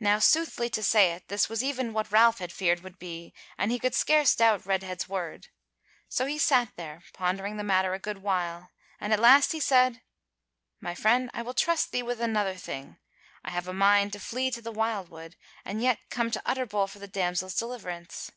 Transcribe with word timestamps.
Now 0.00 0.18
soothly 0.18 0.68
to 0.70 0.82
say 0.82 1.12
it, 1.12 1.28
this 1.28 1.48
was 1.48 1.62
even 1.62 1.92
what 1.92 2.10
Ralph 2.10 2.40
had 2.40 2.50
feared 2.50 2.80
would 2.80 2.98
be, 2.98 3.32
and 3.56 3.70
he 3.70 3.78
could 3.78 3.94
scarce 3.94 4.34
doubt 4.34 4.66
Redhead's 4.66 5.08
word. 5.08 5.46
So 6.08 6.26
he 6.26 6.38
sat 6.38 6.72
there 6.74 7.02
pondering 7.12 7.56
the 7.56 7.62
matter 7.62 7.94
a 7.94 8.00
good 8.00 8.18
while, 8.20 8.72
and 9.00 9.12
at 9.12 9.20
last 9.20 9.52
he 9.52 9.60
said: 9.60 10.02
"My 10.80 10.96
friend, 10.96 11.30
I 11.32 11.42
will 11.42 11.54
trust 11.54 11.92
thee 11.92 12.02
with 12.02 12.20
another 12.20 12.56
thing; 12.56 12.98
I 13.44 13.50
have 13.52 13.68
a 13.68 13.72
mind 13.72 14.12
to 14.14 14.18
flee 14.18 14.50
to 14.50 14.60
the 14.60 14.72
wildwood, 14.72 15.36
and 15.64 15.80
yet 15.80 16.00
come 16.10 16.32
to 16.32 16.42
Utterbol 16.44 16.88
for 16.88 16.98
the 16.98 17.06
damsel's 17.06 17.54
deliverance." 17.54 18.32